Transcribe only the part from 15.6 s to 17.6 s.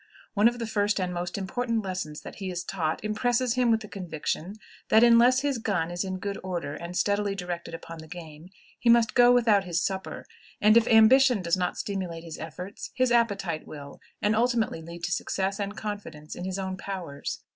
confidence in his own powers.